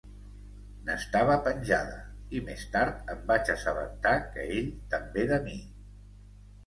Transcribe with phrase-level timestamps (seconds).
[0.87, 1.99] N'estava penjada,
[2.39, 5.59] i més tard em vaig assabentar que ell també de mi.